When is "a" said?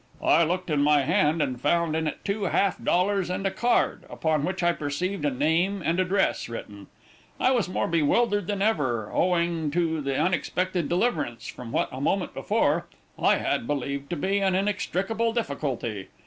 3.45-3.51, 5.25-5.29, 11.91-12.01